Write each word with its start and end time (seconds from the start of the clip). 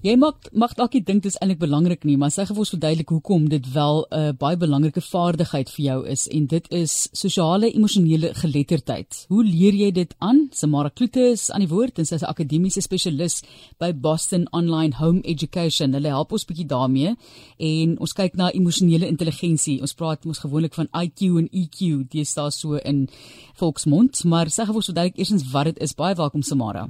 Jy 0.00 0.14
mag 0.16 0.46
mag 0.56 0.72
dalk 0.78 0.94
dink 1.04 1.20
dit 1.20 1.26
is 1.28 1.34
eintlik 1.44 1.58
belangrik 1.60 2.06
nie, 2.08 2.14
maar 2.16 2.30
sê 2.32 2.46
gou 2.48 2.54
vir 2.56 2.62
ons 2.62 2.70
verduidelik 2.72 3.10
hoekom 3.12 3.48
dit 3.52 3.66
wel 3.74 3.98
'n 4.08 4.16
uh, 4.18 4.32
baie 4.32 4.56
belangrike 4.56 5.02
vaardigheid 5.04 5.68
vir 5.68 5.84
jou 5.84 5.98
is 6.08 6.26
en 6.28 6.46
dit 6.46 6.70
is 6.72 7.10
sosiale 7.12 7.68
emosionele 7.68 8.32
geletterdheid. 8.34 9.26
Hoe 9.28 9.44
leer 9.44 9.74
jy 9.74 9.90
dit 9.92 10.14
aan? 10.18 10.48
Samara 10.52 10.88
Kloete 10.88 11.20
is 11.32 11.50
aan 11.50 11.60
die 11.60 11.68
woord 11.68 11.98
en 11.98 12.06
sy 12.06 12.14
is 12.14 12.22
'n 12.22 12.32
akademiese 12.32 12.80
spesialis 12.80 13.42
by 13.78 13.92
Boston 13.92 14.48
Online 14.52 14.94
Home 14.96 15.20
Education. 15.20 15.92
Hulle 15.92 16.08
help 16.08 16.32
ons 16.32 16.46
bietjie 16.46 16.66
daarmee 16.66 17.14
en 17.58 17.98
ons 18.00 18.12
kyk 18.12 18.36
na 18.36 18.50
emosionele 18.52 19.06
intelligensie. 19.06 19.82
Ons 19.82 19.92
praat 19.92 20.24
mos 20.24 20.38
gewoonlik 20.38 20.74
van 20.74 20.88
IQ 20.94 21.20
en 21.36 21.48
EQ, 21.52 22.08
dit 22.08 22.22
is 22.22 22.34
daar 22.34 22.52
so 22.52 22.74
in 22.76 23.08
volksmond, 23.54 24.24
maar 24.24 24.46
sê 24.46 24.64
gou 24.64 24.72
vir 24.72 24.80
ons 24.80 24.92
verduidelik 24.92 25.18
eersins 25.18 25.50
wat 25.52 25.64
dit 25.64 25.78
is. 25.78 25.94
Baie 25.94 26.14
welkom 26.14 26.42
Samara. 26.42 26.88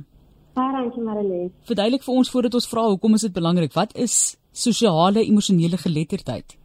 Baie 0.60 0.72
dankie 0.76 1.00
Marilee. 1.00 1.48
Verduidelik 1.68 2.02
vir 2.04 2.16
ons 2.20 2.30
voordat 2.32 2.56
ons 2.58 2.66
vra 2.68 2.82
hoekom 2.92 3.14
is 3.16 3.22
dit 3.24 3.32
belangrik? 3.32 3.72
Wat 3.72 3.94
is 4.06 4.14
sosiale 4.64 5.22
emosionele 5.22 5.78
geletterdheid? 5.80 6.56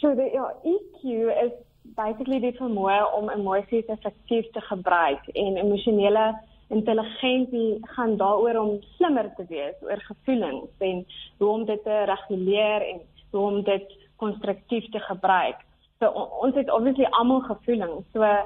So 0.00 0.10
die 0.18 0.30
ja, 0.32 0.46
EQ 0.72 1.04
is 1.44 1.52
basically 1.98 2.40
die 2.42 2.54
vermoë 2.56 2.96
om 3.18 3.30
emosies 3.30 3.92
effektief 3.94 4.48
te 4.56 4.64
gebruik 4.70 5.30
en 5.44 5.60
emosionele 5.62 6.26
intelligensie 6.74 7.78
gaan 7.94 8.16
daaroor 8.18 8.58
om 8.64 8.74
slimmer 8.96 9.30
te 9.38 9.46
wees 9.52 9.78
oor 9.86 10.02
gevoelens 10.08 10.84
en 10.90 11.06
hoe 11.38 11.54
om 11.54 11.64
dit 11.70 11.86
te 11.86 12.02
reguleer 12.10 12.88
en 12.90 13.02
hoe 13.30 13.46
om 13.52 13.62
dit 13.70 13.96
konstruktief 14.22 14.90
te 14.90 15.06
gebruik. 15.06 15.62
So 16.02 16.10
ons 16.42 16.58
het 16.58 16.70
obviously 16.74 17.06
almal 17.22 17.44
gevoelens. 17.52 18.06
So 18.14 18.36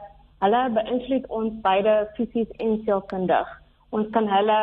hulle 0.45 0.65
beïnvloed 0.81 1.29
ons 1.33 1.61
beide 1.65 2.01
fisies 2.19 2.59
en 2.61 2.81
sielkundig 2.85 3.61
ons 3.95 4.11
kan 4.11 4.29
hulle 4.29 4.61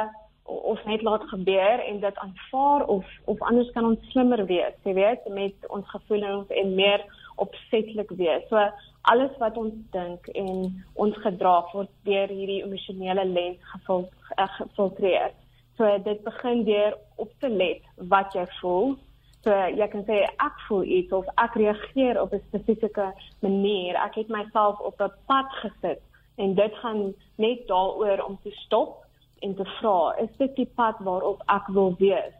of 0.52 0.84
net 0.86 1.02
laat 1.02 1.24
gebeur 1.30 1.80
en 1.80 2.00
dit 2.00 2.18
aanvaar 2.24 2.86
of 2.86 3.06
of 3.26 3.42
anders 3.42 3.72
kan 3.72 3.86
ons 3.86 4.10
slimmer 4.12 4.46
wees, 4.46 4.76
jy 4.84 4.94
weet, 4.98 5.28
met 5.32 5.68
ons 5.70 5.88
gevoelens 5.90 6.50
en 6.62 6.74
meer 6.76 7.04
opsetlik 7.36 8.12
wees. 8.20 8.48
So 8.50 8.64
alles 9.02 9.38
wat 9.40 9.58
ons 9.58 9.78
dink 9.96 10.28
en 10.38 10.66
ons 10.94 11.22
gedrag 11.24 11.72
word 11.76 11.92
deur 12.08 12.34
hierdie 12.34 12.64
emosionele 12.66 13.26
lens 13.26 13.62
gevul, 13.74 14.04
uh, 14.38 14.50
gefiltreer. 14.58 15.32
So 15.78 15.88
dit 16.06 16.24
begin 16.26 16.66
deur 16.68 16.98
op 17.16 17.32
te 17.40 17.50
let 17.50 17.88
wat 18.12 18.36
jy 18.38 18.46
voel. 18.60 18.98
So 19.42 19.56
jy 19.74 19.88
kan 19.94 20.04
sê 20.10 20.24
ek 20.28 20.60
voel 20.68 20.84
iets 21.00 21.16
of 21.18 21.30
ek 21.42 21.56
reageer 21.62 22.20
op 22.22 22.34
'n 22.34 22.44
spesifieke 22.50 23.14
manier. 23.40 23.96
Ek 23.96 24.16
het 24.16 24.30
myself 24.30 24.80
op 24.80 25.00
'n 25.02 25.14
pad 25.28 25.50
gesit 25.64 26.02
en 26.38 26.54
dit 26.56 26.74
gaan 26.82 27.14
net 27.38 27.68
daaroor 27.68 28.26
om 28.28 28.38
te 28.44 28.52
stop 28.66 29.01
en 29.42 29.56
te 29.56 29.66
vra, 29.80 30.16
is 30.22 30.30
dit 30.38 30.56
die 30.56 30.70
pad 30.76 31.00
waarop 31.06 31.42
ek 31.48 31.68
wil 31.76 31.96
wees? 32.00 32.36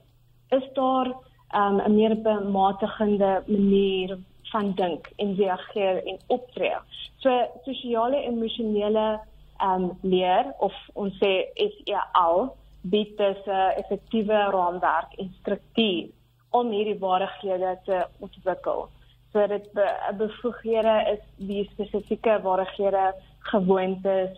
Is 0.52 0.66
daar 0.78 1.08
um, 1.56 1.82
'n 1.82 1.96
meer 1.96 2.16
bematigende 2.22 3.44
manier 3.48 4.18
van 4.52 4.74
dink 4.76 5.12
en 5.18 5.36
reageer 5.36 6.06
en 6.06 6.18
optree? 6.28 6.78
So 7.20 7.30
sosiale 7.66 8.24
emosionele 8.24 9.20
um 9.62 9.92
leer 10.02 10.54
of 10.60 10.74
ons 10.94 11.18
sê 11.22 11.34
SEL 11.56 12.56
bied 12.82 13.20
'n 13.20 13.36
effektiewe 13.82 14.40
raamwerk 14.56 15.14
en 15.18 15.34
struktuur 15.40 16.10
om 16.50 16.72
hierdie 16.72 17.00
vaardighede 17.00 17.78
te 17.86 18.08
ontwikkel. 18.20 18.90
So 19.32 19.48
dit 19.48 19.72
be, 19.74 19.88
bevoeghede 20.18 20.96
is 21.14 21.22
die 21.48 21.70
spesifieke 21.74 22.40
vaardighede, 22.44 23.14
gewoontes 23.40 24.34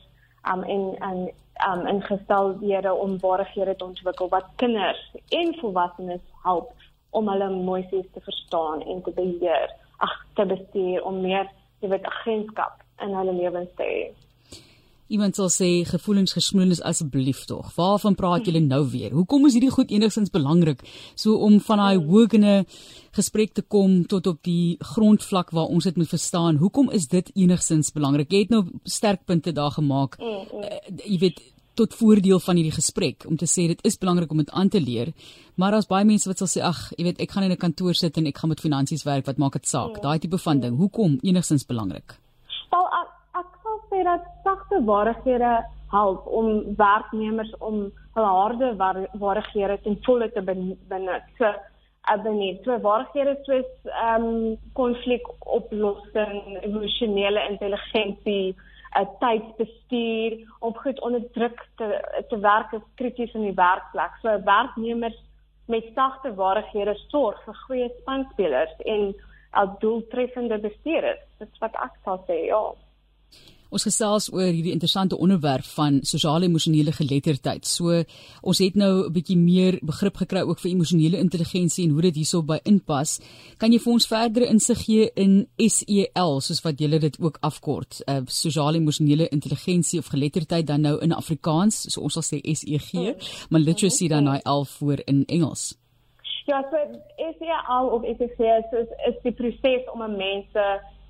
um 0.53 0.63
en 0.63 0.95
en 0.99 1.31
um 1.71 1.87
ingesteldhede 1.87 2.93
om 2.93 3.19
vaardighede 3.19 3.75
te 3.75 3.85
ontwikkel 3.85 4.29
wat 4.29 4.49
kinders 4.55 5.03
en 5.29 5.55
volwassenes 5.61 6.23
help 6.43 6.71
om 7.09 7.29
hulle 7.29 7.49
emosies 7.49 8.09
te 8.13 8.21
verstaan 8.25 8.81
en 8.81 9.01
te 9.05 9.11
beheer, 9.15 9.69
ag 9.97 10.15
te 10.35 10.45
bestuur 10.45 11.03
om 11.03 11.21
meer 11.21 11.49
jy 11.83 11.91
weet 11.91 12.05
agentskap 12.09 12.83
in 13.03 13.15
hulle 13.17 13.35
lewens 13.37 13.71
te 13.77 13.87
hê. 13.87 14.03
Iemand 15.13 15.35
sal 15.37 15.49
sê 15.51 15.67
gevoelens 15.85 16.33
gesmoelens 16.33 16.81
asseblief 16.81 17.43
tog. 17.45 17.67
Waarvan 17.75 18.15
praat 18.17 18.47
julle 18.47 18.61
nou 18.63 18.81
weer? 18.89 19.11
Hoekom 19.13 19.45
is 19.45 19.57
hierdie 19.57 19.73
goed 19.73 19.91
enigstens 19.91 20.31
belangrik 20.33 20.81
so 21.13 21.35
om 21.45 21.59
van 21.67 21.81
daai 21.83 21.99
hoëgene 22.01 22.53
gesprek 23.13 23.53
te 23.53 23.61
kom 23.61 23.99
tot 24.09 24.27
op 24.31 24.39
die 24.47 24.79
grondvlak 24.93 25.51
waar 25.53 25.69
ons 25.69 25.85
dit 25.89 25.99
moet 25.99 26.09
verstaan? 26.09 26.57
Hoekom 26.63 26.89
is 26.89 27.09
dit 27.11 27.29
enigstens 27.35 27.91
belangrik? 27.93 28.31
Jy 28.31 28.45
het 28.47 28.55
nou 28.55 28.63
sterk 28.89 29.27
punte 29.29 29.53
daar 29.53 29.75
gemaak. 29.75 30.17
Mm, 30.17 30.47
mm. 30.49 30.63
Uh, 30.63 31.03
jy 31.03 31.19
weet 31.27 31.43
tot 31.75 31.93
voordeel 31.93 32.39
van 32.39 32.55
hierdie 32.55 32.75
gesprek 32.75 33.25
om 33.27 33.37
te 33.37 33.45
sê 33.45 33.67
dit 33.67 33.79
is 33.85 33.97
belangrik 33.97 34.31
om 34.31 34.37
dit 34.37 34.51
aan 34.51 34.69
te 34.69 34.81
leer. 34.81 35.13
Maar 35.55 35.71
daar's 35.71 35.87
baie 35.87 36.05
mense 36.05 36.29
wat 36.29 36.37
sal 36.37 36.47
sê 36.47 36.61
ag, 36.61 36.91
jy 36.97 37.03
weet 37.03 37.19
ek 37.19 37.31
gaan 37.31 37.43
in 37.43 37.51
'n 37.51 37.63
kantoor 37.65 37.93
sit 37.93 38.17
en 38.17 38.25
ek 38.25 38.37
gaan 38.37 38.49
met 38.49 38.61
finansies 38.61 39.03
werk, 39.03 39.25
wat 39.25 39.37
maak 39.37 39.53
dit 39.53 39.67
saak? 39.67 40.01
Daai 40.01 40.19
tipe 40.19 40.37
van 40.37 40.59
ding. 40.59 40.77
Hoekom 40.77 41.19
enigstens 41.21 41.65
belangrik? 41.65 42.19
Wel 42.71 42.87
sê 43.93 44.03
dat 44.03 44.23
sagte 44.43 44.81
vaardighede 44.85 45.65
help 45.91 46.25
om 46.27 46.75
werknemers 46.77 47.53
om 47.59 47.91
hul 48.15 48.25
harde 48.25 48.73
vaardighede 49.19 49.77
ten 49.83 49.97
volle 50.05 50.31
te 50.31 50.41
benut. 50.89 51.25
So 51.37 51.53
abonneer. 52.13 52.57
So 52.63 52.79
vaardighede 52.87 53.37
soos 53.47 53.69
ehm 53.91 54.25
um, 54.25 54.57
konflikoplossing, 54.79 56.35
emosionele 56.61 57.47
intelligensie, 57.49 58.55
'n 58.95 59.07
tydsbestuur, 59.19 60.55
om 60.59 60.75
goed 60.75 61.01
onder 61.01 61.31
druk 61.31 61.67
te 61.75 61.87
te 62.29 62.39
werk 62.39 62.71
is 62.71 62.81
krities 62.95 63.33
in 63.33 63.41
die 63.41 63.55
werkplek. 63.55 64.11
So 64.21 64.41
werknemers 64.43 65.19
met 65.65 65.85
sagte 65.95 66.33
vaardighede 66.35 66.95
sorg 67.07 67.43
vir 67.45 67.55
goeie 67.65 67.89
spanspelers 68.01 68.75
en 68.85 69.15
'n 69.61 69.75
doeltreffende 69.79 70.59
bestuur. 70.59 71.17
Dit 71.39 71.49
is 71.53 71.59
wat 71.59 71.75
ek 71.75 71.93
sal 72.03 72.23
sê, 72.27 72.45
ja. 72.45 72.63
Ons 73.73 73.87
gesels 73.87 74.27
oor 74.29 74.51
hierdie 74.51 74.73
interessante 74.75 75.17
onderwerp 75.17 75.65
van 75.73 75.97
sosiale 76.05 76.45
emosionele 76.45 76.91
geletterdheid. 76.93 77.65
So 77.65 78.03
ons 78.41 78.59
het 78.61 78.75
nou 78.75 79.05
'n 79.07 79.13
bietjie 79.13 79.37
meer 79.37 79.79
begrip 79.81 80.17
gekry 80.17 80.41
ook 80.41 80.59
vir 80.59 80.71
emosionele 80.71 81.17
intelligensie 81.17 81.85
en 81.85 81.91
hoe 81.91 82.01
dit 82.01 82.15
hierso 82.15 82.43
by 82.43 82.59
inpas. 82.63 83.19
Kan 83.57 83.71
jy 83.71 83.79
vir 83.79 83.93
ons 83.93 84.07
verdere 84.07 84.45
insig 84.45 84.85
gee 84.85 85.09
in 85.15 85.47
SEL 85.57 86.41
soos 86.41 86.61
wat 86.63 86.79
julle 86.79 86.99
dit 86.99 87.17
ook 87.19 87.37
afkort? 87.41 88.01
Uh 88.07 88.21
sosiale 88.27 88.77
emosionele 88.77 89.27
intelligensie 89.29 89.99
of 89.99 90.07
geletterdheid 90.07 90.67
dan 90.67 90.81
nou 90.81 90.99
in 91.01 91.11
Afrikaans, 91.11 91.91
so 91.91 92.01
ons 92.01 92.13
sal 92.13 92.23
sê 92.23 92.41
SEG, 92.53 92.93
oh. 92.93 93.15
maar 93.49 93.59
literacy 93.59 94.07
dan 94.07 94.25
daai 94.25 94.41
L 94.45 94.65
voor 94.65 95.01
in 95.05 95.25
Engels. 95.25 95.75
Ja, 96.45 96.61
so 96.69 96.77
SEL 97.17 97.87
of 97.87 98.03
SEG 98.03 98.39
is 98.39 98.89
is 99.07 99.21
die 99.23 99.31
proses 99.31 99.83
om 99.93 100.03
'n 100.03 100.17
mens 100.17 100.47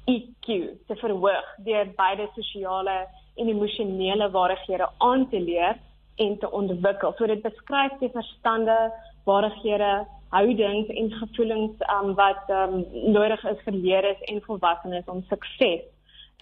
EQ 0.06 0.48
te 0.88 0.96
verhoog 1.00 1.56
deur 1.66 1.92
beide 1.96 2.28
sosiale 2.36 2.98
en 3.36 3.50
emosionele 3.50 4.30
vaardighede 4.32 4.90
aan 4.98 5.30
te 5.30 5.40
leer 5.40 5.80
en 6.16 6.38
te 6.40 6.52
ontwikkel. 6.52 7.14
So 7.18 7.28
dit 7.28 7.42
beskryf 7.42 7.96
die 8.00 8.12
verstande, 8.14 8.92
vaardighede, 9.26 10.06
houdings 10.34 10.90
en 10.90 11.12
gevoelens 11.12 11.82
um, 11.94 12.14
wat 12.18 12.50
um, 12.50 12.84
nodig 13.14 13.44
is 13.46 13.60
vir 13.66 13.74
leerders 13.74 14.22
en 14.32 14.42
volwassenes 14.46 15.10
om 15.12 15.22
sukses 15.30 15.84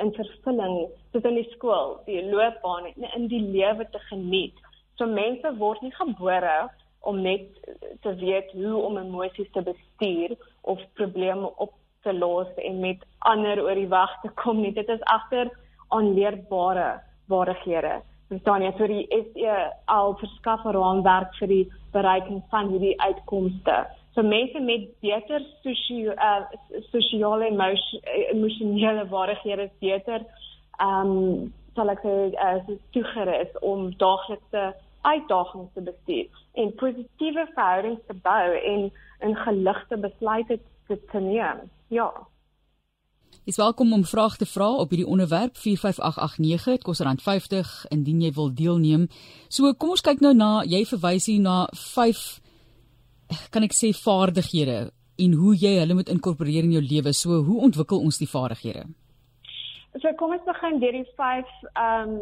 in 0.01 0.13
vervulling 0.15 0.77
soos 1.11 1.25
in 1.27 1.37
die 1.37 1.47
skool, 1.51 1.97
die 2.07 2.21
loopbaan 2.31 2.87
en 2.93 3.09
in 3.17 3.27
die 3.31 3.41
lewe 3.43 3.85
te 3.91 3.99
geniet. 4.07 4.55
So 4.97 5.07
mense 5.09 5.51
word 5.59 5.83
nie 5.83 5.93
gebore 5.97 6.55
om 7.07 7.19
net 7.21 7.49
te 8.05 8.15
weet 8.21 8.53
hoe 8.55 8.77
om 8.79 8.97
emosies 9.01 9.51
te 9.51 9.63
bestuur 9.65 10.35
of 10.61 10.81
probleme 10.99 11.51
op 11.57 11.75
te 12.03 12.13
los 12.13 12.47
en 12.55 12.79
met 12.79 13.03
ander 13.19 13.61
oor 13.63 13.75
die 13.75 13.89
weg 13.89 14.13
te 14.21 14.29
kom 14.43 14.61
nie. 14.61 14.73
Dit 14.73 14.89
is 14.89 15.03
agter 15.13 15.51
aanleerbare 15.87 17.01
vaardighede. 17.27 18.01
Verstaan 18.31 18.63
jy? 18.63 18.71
So 18.77 18.87
die 18.87 19.05
SE 19.11 19.55
al 19.85 20.15
verskaf 20.19 20.65
'n 20.65 20.75
raamwerk 20.77 21.33
vir 21.39 21.47
die 21.47 21.65
bereiking 21.91 22.43
van 22.49 22.69
hierdie 22.71 23.01
uitkomste. 23.01 23.85
So 24.15 24.23
mense 24.23 24.59
met 24.59 24.87
beter 25.01 25.43
sosio 25.63 26.13
uh, 26.13 26.43
sosiale 26.91 27.47
emosionele 28.31 29.07
vaardighede 29.07 29.63
is 29.63 29.77
beter 29.79 30.25
ehm 30.79 31.11
um, 31.11 31.53
sal 31.75 31.89
ek 31.89 32.01
sê 32.03 32.15
as 32.43 32.63
uh, 32.67 32.77
toegerus 32.91 33.51
om 33.61 33.91
daaglikse 33.97 34.63
uitdagings 35.01 35.73
te 35.73 35.81
bestuur 35.81 36.41
en 36.53 36.73
positiewe 36.81 37.45
verhoudings 37.55 38.01
te 38.07 38.13
bou 38.13 38.47
en 38.73 38.91
'n 39.29 39.35
geligte 39.35 39.97
besluite 39.97 40.59
te, 40.87 41.05
te 41.11 41.19
neem. 41.19 41.69
Ja. 41.91 42.27
Is 43.43 43.57
welkom 43.57 43.93
om 43.93 44.03
vrae 44.07 44.37
te 44.39 44.45
vra 44.47 44.69
op 44.79 44.93
hierdie 44.93 45.07
onderwerp 45.07 45.57
45889. 45.59 46.77
Dit 46.77 46.85
kos 46.87 47.01
R50 47.03 47.71
indien 47.91 48.21
jy 48.23 48.29
wil 48.37 48.53
deelneem. 48.55 49.09
So 49.51 49.73
kom 49.75 49.91
ons 49.97 50.03
kyk 50.05 50.23
nou 50.23 50.31
na 50.31 50.61
jy 50.63 50.85
verwys 50.87 51.27
hier 51.27 51.43
na 51.43 51.65
5 51.75 52.21
kan 53.51 53.67
ek 53.67 53.75
sê 53.75 53.91
vaardighede 53.95 54.77
en 55.25 55.35
hoe 55.41 55.51
jy 55.59 55.73
hulle 55.81 55.97
moet 55.99 56.13
inkorporeer 56.15 56.63
in 56.63 56.77
jou 56.77 56.83
lewe. 56.85 57.11
So 57.11 57.41
hoe 57.43 57.59
ontwikkel 57.67 57.99
ons 57.99 58.23
die 58.23 58.31
vaardighede? 58.37 58.87
So 59.99 60.15
kom 60.15 60.31
ons 60.37 60.47
begin 60.47 60.79
deur 60.79 60.95
die 60.95 61.07
5 61.19 61.51
ehm 61.73 62.07
um, 62.07 62.15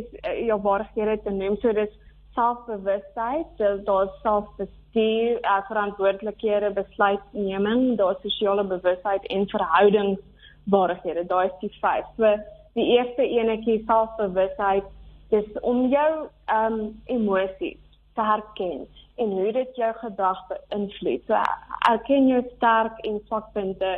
is 0.00 0.08
uh, 0.24 0.32
jou 0.48 0.60
vaardighede 0.64 1.20
te 1.26 1.36
noem. 1.36 1.60
So 1.60 1.76
dis 1.76 1.92
selfbewustheid, 2.40 3.58
daar's 3.84 4.20
selfbestuur, 4.22 5.38
uh, 5.44 5.60
verantwoordelikhede, 5.68 6.72
besluitneming, 6.78 7.96
daar's 8.00 8.20
sosiale 8.22 8.64
bewustheid 8.64 9.26
en 9.26 9.48
verhoudingsvaardighede. 9.48 11.26
Daai 11.26 11.46
is 11.50 11.58
die 11.60 11.72
vyf. 11.80 12.08
So 12.16 12.32
die 12.78 12.86
eerste 12.96 13.26
enetjie 13.26 13.82
selfbewustheid 13.86 14.88
dis 15.30 15.46
om 15.62 15.86
jou 15.92 16.10
ehm 16.50 16.78
um, 16.80 17.02
emosies 17.06 17.78
te 18.14 18.24
herken 18.26 18.86
en 19.20 19.34
hoe 19.36 19.52
dit 19.52 19.76
jou 19.76 19.90
gedrag 20.00 20.40
beïnvloed. 20.48 21.26
So 21.26 21.42
erken 21.90 22.28
jou 22.28 22.40
sterk 22.56 23.04
en 23.06 23.20
swak 23.26 23.52
punte 23.52 23.92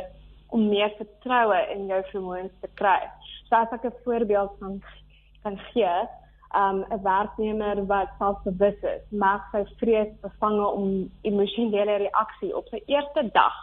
om 0.53 0.67
meer 0.69 0.91
vertroue 0.99 1.61
in 1.73 1.87
jou 1.89 2.01
vermoëns 2.11 2.53
te 2.61 2.69
kry. 2.81 2.99
So 3.47 3.55
as 3.55 3.71
ek 3.71 3.85
'n 3.85 4.01
voorbeeld 4.03 4.51
kan 4.59 4.81
kan 5.43 5.57
gee, 5.73 5.95
um 6.53 6.85
'n 6.89 7.01
werknemer 7.03 7.85
wat 7.87 8.09
selfbewus 8.19 8.81
is, 8.81 9.03
mag 9.09 9.41
sy 9.51 9.65
vrees 9.79 10.11
bevange 10.21 10.67
om 10.67 11.11
emosionele 11.21 11.95
reaksie 12.05 12.55
op 12.55 12.67
sy 12.69 12.81
eerste 12.85 13.29
dag 13.33 13.55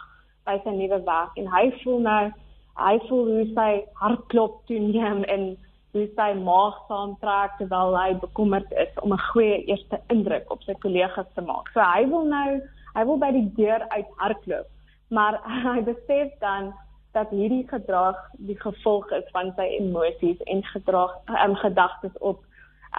by 0.45 0.59
sy 0.63 0.73
nuwe 0.75 1.03
werk 1.05 1.37
en 1.37 1.47
hy 1.47 1.71
voel 1.83 1.99
nou 1.99 2.31
hy 2.79 2.99
voel 3.07 3.25
hoe 3.35 3.47
sy 3.55 3.71
hartklop 3.99 4.61
toeneem 4.67 5.23
en 5.23 5.57
hoe 5.91 6.05
sy 6.15 6.29
maag 6.39 6.77
saamtrek 6.87 7.57
terwyl 7.59 7.97
hy 7.99 8.13
bekommerd 8.19 8.71
is 8.83 9.01
om 9.03 9.13
'n 9.13 9.25
goeie 9.31 9.57
eerste 9.65 9.99
indruk 10.09 10.51
op 10.51 10.63
sy 10.63 10.73
kollegas 10.73 11.27
te 11.35 11.41
maak. 11.41 11.67
So 11.73 11.79
hy 11.79 12.05
wil 12.13 12.25
nou 12.25 12.61
hy 12.95 13.03
wil 13.05 13.17
by 13.17 13.31
die 13.31 13.49
deur 13.55 13.85
uit 13.89 14.07
hardloop, 14.17 14.67
maar 15.09 15.39
hy 15.75 15.81
besef 15.81 16.31
dan 16.39 16.73
dat 17.11 17.29
hierdie 17.29 17.67
gedrag 17.67 18.15
die 18.37 18.59
gevolg 18.59 19.11
is 19.11 19.27
van 19.31 19.51
sy 19.55 19.67
emosies 19.79 20.39
en 20.47 20.63
gedrag 20.63 21.11
en 21.25 21.49
um, 21.49 21.55
gedagtes 21.55 22.17
op 22.19 22.39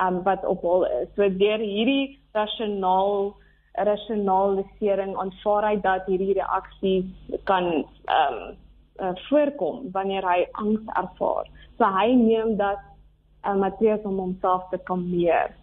um, 0.00 0.22
wat 0.22 0.44
op 0.44 0.60
hom 0.62 0.84
is. 0.84 1.08
So 1.16 1.28
deur 1.28 1.58
hierdie 1.58 2.18
rasionaal 2.32 3.34
rasionalisering 3.72 5.16
aanvaar 5.16 5.64
hy 5.70 5.76
dat 5.80 6.06
hierdie 6.06 6.36
reaksie 6.36 6.98
kan 7.48 7.72
ehm 7.72 8.36
um, 8.36 8.56
uh, 9.00 9.14
voorkom 9.28 9.88
wanneer 9.92 10.24
hy 10.28 10.44
angs 10.60 10.84
ervaar. 11.00 11.48
So 11.78 11.88
hy 11.88 12.12
neem 12.14 12.56
dat 12.56 12.80
uh, 13.46 13.54
materiaal 13.54 14.04
om 14.04 14.18
homself 14.18 14.68
te 14.70 14.78
kalmeer. 14.84 15.54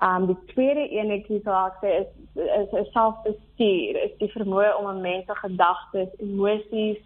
Um 0.00 0.26
die 0.30 0.38
tweede 0.54 0.86
enetjie 0.96 1.42
sou 1.44 1.52
ek 1.52 1.76
sê 1.82 1.90
is 2.00 2.10
is 2.40 2.72
'n 2.72 2.86
selfbestuur, 2.94 3.98
is 4.06 4.16
die 4.18 4.32
vermoë 4.32 4.72
om 4.78 4.88
'n 4.88 5.00
mens 5.00 5.26
se 5.26 5.34
gedagtes, 5.34 6.16
emosies 6.18 7.02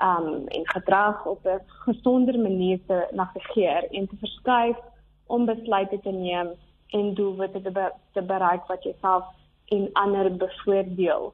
um 0.00 0.48
en 0.48 0.64
gedrag 0.76 1.26
op 1.26 1.44
'n 1.44 1.60
gesonder 1.84 2.38
manier 2.38 2.80
te 2.86 3.06
navigeer 3.12 3.84
en 3.90 4.08
te 4.08 4.16
verskuif 4.16 4.76
om 5.26 5.46
besluite 5.46 6.00
te 6.00 6.10
neem 6.10 6.52
en 6.90 7.14
doelwitte 7.14 7.62
te, 7.62 7.70
be 7.70 7.90
te 8.12 8.22
bereik 8.22 8.66
wat 8.66 8.82
jouself 8.82 9.24
en 9.74 9.88
ander 9.92 10.36
bevoordeel. 10.36 11.32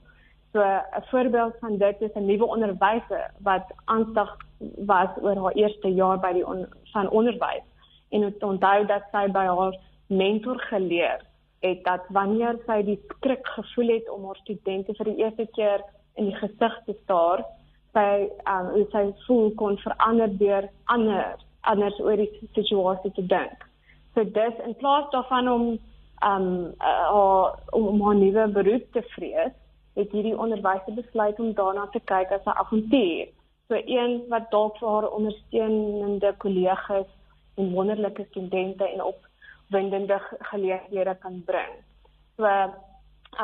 So 0.52 0.60
'n 0.60 1.04
voorbeeld 1.10 1.54
van 1.60 1.76
dit 1.76 2.00
is 2.00 2.14
'n 2.14 2.26
nuwe 2.26 2.46
onderwyser 2.46 3.30
wat 3.42 3.66
aandag 3.84 4.36
was 4.76 5.08
oor 5.22 5.36
haar 5.36 5.52
eerste 5.52 5.88
jaar 5.94 6.18
by 6.18 6.32
die 6.32 6.46
on 6.46 6.66
van 6.92 7.10
onderwys 7.10 7.66
en 8.08 8.22
het 8.22 8.42
onthou 8.42 8.86
dat 8.86 9.02
sy 9.12 9.26
by 9.30 9.46
haar 9.46 9.78
mentor 10.06 10.58
geleer 10.60 11.20
het 11.60 11.84
dat 11.84 12.04
wanneer 12.08 12.58
sy 12.66 12.82
die 12.82 13.00
skrik 13.08 13.46
gevoel 13.46 13.88
het 13.88 14.10
om 14.10 14.24
haar 14.24 14.36
studente 14.36 14.94
vir 14.94 15.04
die 15.04 15.16
eerste 15.16 15.46
keer 15.52 15.84
in 16.14 16.30
die 16.30 16.36
gesig 16.36 16.76
te 16.86 16.96
staar, 17.02 17.44
sy 17.92 18.28
um 18.48 18.86
sy 18.92 19.04
voel 19.26 19.50
kon 19.60 19.78
verander 19.84 20.36
deur 20.38 20.68
ander 20.84 21.36
anders 21.60 21.98
oor 22.00 22.16
die 22.16 22.48
situasie 22.54 23.12
te 23.12 23.26
dink. 23.26 23.69
So 24.20 24.26
dis 24.28 24.58
in 24.66 24.74
plaas 24.76 25.10
daarvan 25.10 25.48
om 25.48 25.62
um 26.30 26.74
uh, 26.78 27.46
om 27.70 28.02
haar 28.02 28.14
nuwe 28.14 28.48
beroep 28.48 28.92
te 28.92 29.02
vrees, 29.14 29.54
het 29.96 30.12
hierdie 30.12 30.36
onderwyser 30.36 30.92
besluit 30.94 31.40
om 31.40 31.54
daarna 31.56 31.86
te 31.94 32.02
kyk 32.12 32.34
as 32.36 32.44
'n 32.44 32.58
avontuur. 32.62 33.30
So 33.68 33.80
een 33.86 34.20
wat 34.28 34.50
dalk 34.50 34.76
vir 34.76 34.88
haar 34.88 35.08
ondersteunende 35.08 36.34
kollegas 36.36 37.08
en 37.56 37.72
wonderlike 37.72 38.26
studente 38.28 38.84
en 38.84 39.02
opwindende 39.04 40.20
geleenthede 40.52 41.16
kan 41.24 41.42
bring. 41.46 41.72
So 42.36 42.44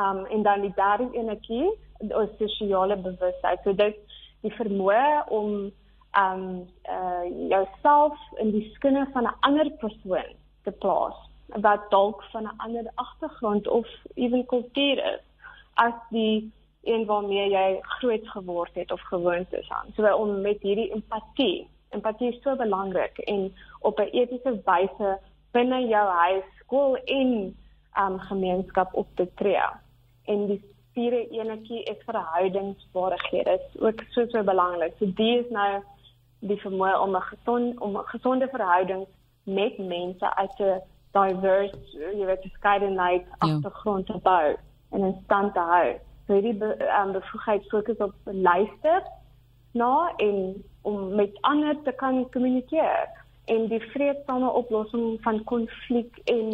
um 0.03 0.25
en 0.25 0.43
dan 0.43 0.61
die 0.61 0.73
derde 0.75 1.09
enetjie, 1.11 1.73
die 1.99 2.31
sosiale 2.37 2.97
bewustheid. 2.97 3.59
So 3.63 3.73
dit 3.73 3.95
die 4.41 4.53
vermoë 4.53 5.25
om 5.27 5.71
um 6.25 6.43
uh 6.97 7.23
jouself 7.49 8.17
in 8.35 8.51
die 8.51 8.69
skinne 8.73 9.07
van 9.13 9.23
'n 9.23 9.39
ander 9.39 9.71
persoon 9.71 10.36
te 10.67 10.75
plaas 10.83 11.17
wat 11.67 11.89
dalk 11.89 12.23
van 12.31 12.43
'n 12.43 12.59
ander 12.65 12.91
agtergrond 12.95 13.67
of 13.67 13.87
ewen 14.13 14.45
kultuur 14.45 14.97
is 15.13 15.23
as 15.73 15.97
die 16.09 16.51
een 16.83 17.05
waarmee 17.05 17.49
jy 17.49 17.79
groot 17.81 18.27
geword 18.29 18.73
het 18.73 18.91
of 18.91 19.01
gewoond 19.01 19.53
is 19.53 19.69
aan. 19.69 19.87
So 19.95 20.15
om 20.15 20.41
met 20.41 20.61
hierdie 20.61 20.91
empatie, 20.93 21.67
empatie 21.89 22.33
is 22.33 22.41
so 22.41 22.55
belangrik 22.55 23.17
en 23.17 23.53
op 23.79 23.99
'n 23.99 24.11
etiese 24.19 24.61
wyse 24.65 25.19
binne 25.51 25.87
jou 25.87 26.07
huis, 26.07 26.43
skool 26.59 26.95
en 26.95 27.55
um 27.99 28.19
gemeenskap 28.19 28.93
op 28.93 29.07
te 29.15 29.27
tree. 29.35 29.69
En 30.25 30.47
die 30.47 30.61
vierde 30.93 31.27
enetjie 31.29 31.83
is 31.83 32.03
verhoudingsvaardighede. 32.05 33.51
Dit 33.51 33.61
is 33.73 33.81
ook 33.81 34.01
so 34.09 34.25
so 34.27 34.43
belangrik. 34.43 34.93
So 34.99 35.05
die 35.13 35.37
is 35.39 35.49
nou 35.49 35.83
die 36.39 36.61
vermoë 36.61 36.99
om 36.99 37.15
'n 37.15 37.21
gesond 37.21 37.79
om 37.79 37.97
'n 37.97 38.05
gesonde 38.05 38.47
verhouding 38.47 39.07
met 39.47 39.77
mense 39.77 40.35
uit 40.35 40.59
'n 40.59 40.81
diverse, 41.11 41.77
jy 42.15 42.25
weet, 42.25 42.45
skeidenheid 42.53 43.25
ja. 43.25 43.35
agtergrond 43.47 44.05
te 44.05 44.17
bou 44.23 44.55
en 44.91 45.03
in 45.03 45.15
stand 45.23 45.53
te 45.53 45.59
hou. 45.59 45.95
So 46.25 46.33
hierdie 46.33 46.57
be, 46.59 46.75
um, 47.01 47.11
bevoegdheid 47.11 47.67
fokus 47.71 47.97
op 47.97 48.13
luister 48.23 49.03
na 49.71 50.13
en 50.17 50.63
om 50.81 51.15
met 51.15 51.37
ander 51.41 51.81
te 51.83 51.91
kan 51.91 52.29
kommunikeer 52.29 53.07
en 53.45 53.67
die 53.67 53.79
vreedsame 53.79 54.49
oplossing 54.49 55.21
van 55.21 55.43
konflik 55.43 56.17
en 56.23 56.49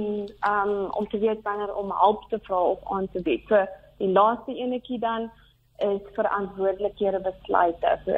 um, 0.49 0.91
om 0.91 1.07
te 1.09 1.17
weet 1.17 1.41
wanneer 1.41 1.75
om 1.75 1.91
hulp 1.91 2.29
te 2.29 2.39
vra 2.41 2.61
of 2.61 2.79
aan 2.83 3.07
te 3.11 3.21
bied. 3.21 3.47
So 3.47 3.65
die 3.97 4.09
laaste 4.09 4.55
enetjie 4.55 4.99
dan 4.99 5.31
is 5.77 6.01
verantwoordelikhede 6.13 7.19
besluite. 7.19 7.99
So 8.05 8.11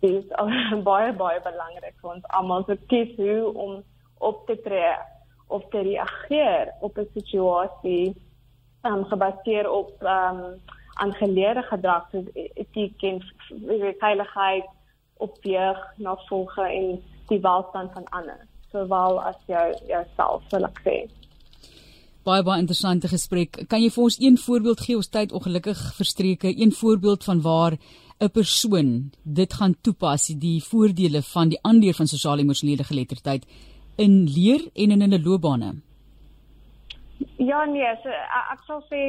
dit 0.00 0.24
is 0.24 0.26
baie 0.90 1.12
baie 1.12 1.40
belangrik 1.42 1.96
vir 2.00 2.14
ons 2.14 2.28
almal 2.38 2.64
so 2.66 2.78
kies 2.92 3.16
hoe 3.16 3.54
om 3.54 3.80
op 4.20 4.46
te 4.46 4.56
tree 4.64 4.96
of 5.48 5.62
te 5.70 5.80
reageer 5.80 6.74
op 6.80 6.98
'n 6.98 7.08
situasie 7.14 8.14
um, 8.82 9.04
gebaseer 9.04 9.70
op 9.70 9.92
um, 10.02 10.60
aangeleerde 10.94 11.62
gedrag 11.62 12.08
soos 12.10 12.28
e-, 12.34 12.50
etiek 12.54 13.02
en 13.02 13.22
veiligheid 13.98 14.68
op 15.16 15.38
weer 15.42 15.76
na 15.96 16.16
volge 16.28 16.62
en 16.62 17.02
die 17.28 17.40
welstand 17.40 17.92
van 17.92 18.04
ander 18.08 18.46
sowel 18.72 19.20
as 19.20 19.36
jou 19.46 19.66
jouself 19.88 20.42
sal 20.50 20.66
ek 20.68 20.78
sê. 20.84 20.96
Baie 22.24 22.44
baie 22.44 22.60
interessante 22.60 23.08
gesprek. 23.08 23.64
Kan 23.68 23.82
jy 23.82 23.90
vir 23.90 24.04
ons 24.04 24.18
een 24.20 24.36
voorbeeld 24.38 24.80
gee? 24.84 24.96
Ons 24.96 25.08
tyd 25.08 25.32
ongelukkig 25.32 25.80
verstreke. 25.96 26.52
Een 26.52 26.72
voorbeeld 26.72 27.24
van 27.24 27.40
waar 27.40 27.78
'n 28.20 28.30
persoon 28.30 29.10
dit 29.22 29.52
gaan 29.52 29.74
toepas 29.80 30.26
die 30.26 30.60
voordele 30.64 31.22
van 31.22 31.48
die 31.48 31.58
aanleer 31.62 31.94
van 31.94 32.06
sosiale 32.06 32.42
emosionele 32.42 32.84
geletterdheid 32.84 33.46
in 34.06 34.24
leer 34.34 34.66
en 34.74 34.96
in 34.96 35.06
hulle 35.06 35.22
loopbane 35.26 35.74
Ja 37.40 37.64
nee, 37.64 37.88
so, 38.02 38.12
ek 38.52 38.64
sal 38.66 38.82
sê 38.88 39.02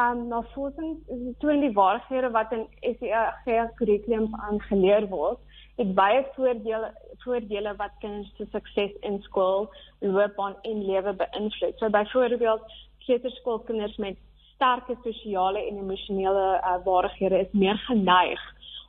um 0.00 0.26
navorsing 0.28 0.96
toe 1.40 1.52
in 1.52 1.62
die 1.64 1.72
waarhede 1.76 2.30
wat 2.32 2.52
in 2.56 2.66
SEA 2.80 3.64
kurrikulum 3.78 4.32
aangeleer 4.48 5.08
word, 5.08 5.40
het 5.80 5.94
baie 5.96 6.22
voordele 6.36 6.92
voordele 7.24 7.74
wat 7.78 7.96
kinders 8.00 8.32
se 8.36 8.46
sukses 8.52 8.92
in 9.08 9.20
skool, 9.28 9.68
loopbaan 10.00 10.56
en 10.68 10.84
lewe 10.88 11.12
beïnvloed. 11.20 11.78
So 11.78 11.88
byvoorbeeld 11.96 12.76
kleuterskoolkinders 13.04 13.96
met 13.96 14.20
sterke 14.54 14.96
sosiale 15.04 15.64
en 15.68 15.80
emosionele 15.84 16.46
uh, 16.60 16.76
vaardighede 16.84 17.40
is 17.46 17.52
meer 17.52 17.78
geneig 17.88 18.42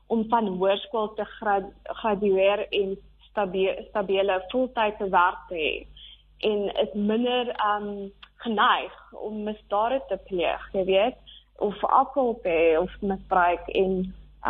om 0.07 0.25
van 0.29 0.47
hoërskool 0.47 1.13
te 1.17 1.25
gradueer 2.01 2.67
en 2.69 2.97
stabiele 3.33 3.85
stabiele 3.89 4.39
voltydse 4.51 5.09
werk 5.09 5.41
te 5.49 5.59
hê 5.59 5.73
en 6.49 6.65
is 6.83 6.93
minder 6.93 7.51
um 7.65 7.89
geneig 8.43 8.95
om 9.11 9.43
misdade 9.43 10.01
te 10.09 10.17
pleeg, 10.27 10.63
jy 10.75 10.83
weet, 10.89 11.35
of 11.63 11.83
alkohol 11.87 12.35
te 12.43 12.51
hê 12.51 12.73
of 12.79 12.91
misbruik 13.01 13.69
en 13.79 13.93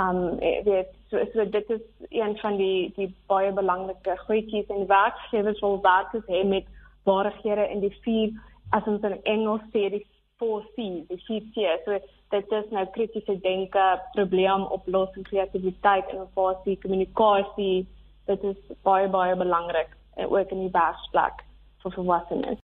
um 0.03 0.21
weet 0.39 0.89
so, 1.09 1.21
so 1.33 1.45
dit 1.55 1.69
is 1.75 1.83
een 2.09 2.37
van 2.41 2.57
die 2.57 2.91
die 2.95 3.11
baie 3.31 3.51
belangrike 3.53 4.17
goedjies 4.25 4.71
en 4.73 4.87
werkgewers 4.89 5.61
wil 5.65 5.77
werkers 5.85 6.25
hê 6.31 6.41
met 6.55 6.65
vaardighede 7.05 7.69
in 7.75 7.85
die 7.85 7.95
vier 8.05 8.33
as 8.73 8.87
ons 8.89 9.05
in 9.05 9.19
Engels 9.35 9.65
sê 9.75 9.89
die 9.93 10.05
4C's, 10.41 11.07
die 11.07 11.19
vier 11.27 11.43
C's. 11.53 11.83
So 11.85 11.99
dit 12.33 12.55
is 12.57 12.71
nou 12.73 12.85
kritiese 12.95 13.35
denke, 13.43 13.83
probleemoplossing, 14.17 15.27
kreatiwiteit, 15.29 16.09
innovasie, 16.13 16.79
kommunikasie. 16.81 17.85
Dit 18.25 18.43
is 18.43 18.59
baie 18.81 19.07
baie 19.07 19.35
belangrik 19.35 19.97
en 20.15 20.29
ook 20.29 20.49
in 20.49 20.59
die 20.59 20.71
werksplek 20.71 21.43
vir 21.83 21.91
volwassenes. 21.91 22.59